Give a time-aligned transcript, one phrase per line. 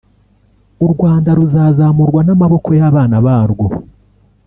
[0.85, 3.65] “U Rwanda ruzazamurwa n’amaboko y’abana barwo”